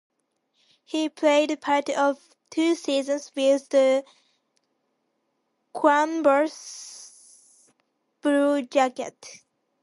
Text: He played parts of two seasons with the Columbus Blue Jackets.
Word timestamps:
He 0.83 1.09
played 1.09 1.61
parts 1.61 1.95
of 1.95 2.17
two 2.49 2.73
seasons 2.73 3.31
with 3.35 3.69
the 3.69 4.03
Columbus 5.75 7.69
Blue 8.23 8.63
Jackets. 8.63 9.43